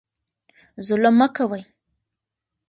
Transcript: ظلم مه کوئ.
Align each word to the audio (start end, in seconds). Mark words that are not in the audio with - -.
ظلم 0.87 1.13
مه 1.19 1.27
کوئ. 1.35 1.61